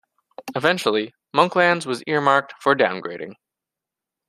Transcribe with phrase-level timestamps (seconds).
[0.55, 3.35] Eventually, Monklands was earmarked for downgrading.